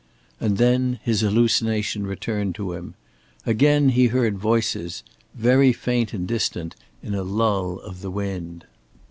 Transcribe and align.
And 0.39 0.57
then 0.57 0.97
his 1.03 1.21
hallucination 1.21 2.07
returned 2.07 2.55
to 2.55 2.73
him. 2.73 2.95
Again 3.45 3.89
he 3.89 4.07
heard 4.07 4.35
voices, 4.35 5.03
very 5.35 5.71
faint, 5.71 6.11
and 6.11 6.27
distant, 6.27 6.75
in 7.03 7.13
a 7.13 7.21
lull 7.21 7.77
of 7.81 8.01
the 8.01 8.09
wind. 8.09 8.65